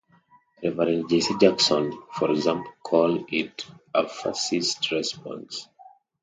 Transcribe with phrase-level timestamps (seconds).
[0.63, 5.67] Reverend Jesse Jackson, for example, called it a fascist's response.